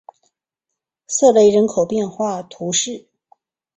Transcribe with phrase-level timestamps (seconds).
[1.05, 3.07] 瑟雷人口变化图示